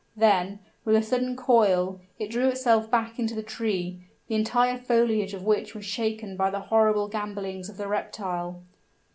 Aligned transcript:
Then, 0.17 0.57
with 0.83 0.95
a 0.95 1.03
sudden 1.03 1.35
coil, 1.35 1.99
it 2.17 2.31
drew 2.31 2.47
itself 2.47 2.89
back 2.89 3.19
into 3.19 3.35
the 3.35 3.43
tree, 3.43 3.99
the 4.27 4.33
entire 4.33 4.75
foliage 4.75 5.35
of 5.35 5.43
which 5.45 5.75
was 5.75 5.85
shaken 5.85 6.35
with 6.35 6.53
the 6.53 6.59
horrible 6.59 7.07
gambolings 7.07 7.69
of 7.69 7.77
the 7.77 7.87
reptile. 7.87 8.63